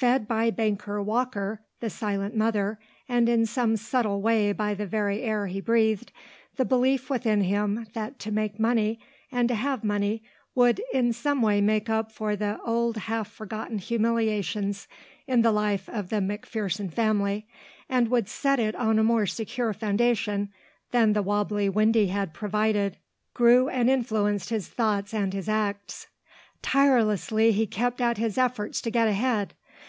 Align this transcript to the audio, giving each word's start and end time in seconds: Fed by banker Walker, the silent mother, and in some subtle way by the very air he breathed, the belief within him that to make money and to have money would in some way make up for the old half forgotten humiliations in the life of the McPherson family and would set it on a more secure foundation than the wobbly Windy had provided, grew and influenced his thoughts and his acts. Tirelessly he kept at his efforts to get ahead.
Fed 0.00 0.26
by 0.26 0.50
banker 0.50 1.02
Walker, 1.02 1.60
the 1.80 1.90
silent 1.90 2.34
mother, 2.34 2.78
and 3.06 3.28
in 3.28 3.44
some 3.44 3.76
subtle 3.76 4.22
way 4.22 4.50
by 4.50 4.72
the 4.72 4.86
very 4.86 5.20
air 5.20 5.46
he 5.46 5.60
breathed, 5.60 6.10
the 6.56 6.64
belief 6.64 7.10
within 7.10 7.42
him 7.42 7.86
that 7.92 8.18
to 8.20 8.32
make 8.32 8.58
money 8.58 8.98
and 9.30 9.46
to 9.48 9.54
have 9.54 9.84
money 9.84 10.22
would 10.54 10.80
in 10.94 11.12
some 11.12 11.42
way 11.42 11.60
make 11.60 11.90
up 11.90 12.10
for 12.10 12.34
the 12.34 12.58
old 12.64 12.96
half 12.96 13.30
forgotten 13.30 13.76
humiliations 13.76 14.88
in 15.26 15.42
the 15.42 15.52
life 15.52 15.86
of 15.86 16.08
the 16.08 16.16
McPherson 16.16 16.90
family 16.90 17.46
and 17.86 18.08
would 18.08 18.26
set 18.26 18.58
it 18.58 18.74
on 18.76 18.98
a 18.98 19.04
more 19.04 19.26
secure 19.26 19.74
foundation 19.74 20.50
than 20.92 21.12
the 21.12 21.20
wobbly 21.22 21.68
Windy 21.68 22.06
had 22.06 22.32
provided, 22.32 22.96
grew 23.34 23.68
and 23.68 23.90
influenced 23.90 24.48
his 24.48 24.66
thoughts 24.66 25.12
and 25.12 25.34
his 25.34 25.46
acts. 25.48 26.06
Tirelessly 26.62 27.52
he 27.52 27.66
kept 27.66 28.00
at 28.00 28.16
his 28.16 28.38
efforts 28.38 28.80
to 28.80 28.90
get 28.90 29.06
ahead. 29.06 29.52